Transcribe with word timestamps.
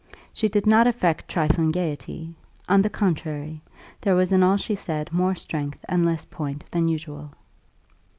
She 0.33 0.49
did 0.49 0.65
not 0.65 0.87
affect 0.87 1.27
trifling 1.27 1.69
gaiety: 1.69 2.33
on 2.67 2.81
the 2.81 2.89
contrary, 2.89 3.61
there 4.01 4.15
was 4.15 4.31
in 4.31 4.41
all 4.41 4.57
she 4.57 4.73
said 4.73 5.13
more 5.13 5.35
strength 5.35 5.85
and 5.87 6.03
less 6.03 6.25
point 6.25 6.63
than 6.71 6.87
usual. 6.87 7.29